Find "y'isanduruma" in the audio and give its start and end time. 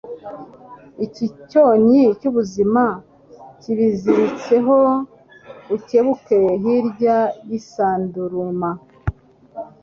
7.47-8.69